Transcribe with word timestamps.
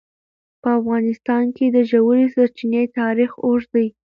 په 0.61 0.69
افغانستان 0.79 1.43
کې 1.55 1.65
د 1.69 1.77
ژورې 1.89 2.25
سرچینې 2.35 2.83
تاریخ 2.99 3.31
اوږد 3.45 3.69
دی. 3.75 3.87